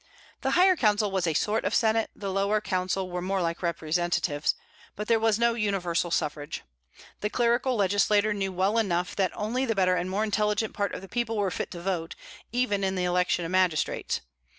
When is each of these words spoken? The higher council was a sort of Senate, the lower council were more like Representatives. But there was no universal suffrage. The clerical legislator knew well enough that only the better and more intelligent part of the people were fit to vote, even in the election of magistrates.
The 0.41 0.51
higher 0.57 0.75
council 0.75 1.11
was 1.11 1.27
a 1.27 1.35
sort 1.35 1.63
of 1.63 1.75
Senate, 1.75 2.09
the 2.15 2.31
lower 2.31 2.59
council 2.59 3.07
were 3.11 3.21
more 3.21 3.39
like 3.39 3.61
Representatives. 3.61 4.55
But 4.95 5.07
there 5.07 5.19
was 5.19 5.37
no 5.37 5.53
universal 5.53 6.09
suffrage. 6.09 6.63
The 7.19 7.29
clerical 7.29 7.75
legislator 7.75 8.33
knew 8.33 8.51
well 8.51 8.79
enough 8.79 9.15
that 9.17 9.31
only 9.37 9.63
the 9.63 9.75
better 9.75 9.95
and 9.95 10.09
more 10.09 10.23
intelligent 10.23 10.73
part 10.73 10.95
of 10.95 11.01
the 11.01 11.07
people 11.07 11.37
were 11.37 11.51
fit 11.51 11.69
to 11.69 11.81
vote, 11.83 12.15
even 12.51 12.83
in 12.83 12.95
the 12.95 13.03
election 13.03 13.45
of 13.45 13.51
magistrates. 13.51 14.21